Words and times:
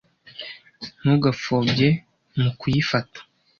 Ntugapfobye 1.01 1.87
mu 2.41 2.49
kuyifata, 2.59 3.19